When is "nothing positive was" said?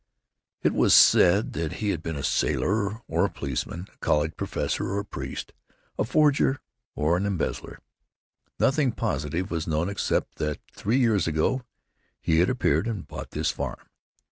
8.59-9.67